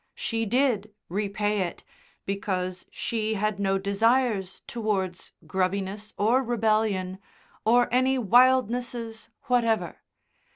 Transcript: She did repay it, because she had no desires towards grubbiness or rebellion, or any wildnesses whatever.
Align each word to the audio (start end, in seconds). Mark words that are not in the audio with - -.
She 0.15 0.47
did 0.47 0.95
repay 1.09 1.59
it, 1.61 1.83
because 2.25 2.87
she 2.89 3.35
had 3.35 3.59
no 3.59 3.77
desires 3.77 4.63
towards 4.65 5.31
grubbiness 5.45 6.15
or 6.17 6.41
rebellion, 6.41 7.19
or 7.65 7.87
any 7.91 8.17
wildnesses 8.17 9.29
whatever. 9.43 9.99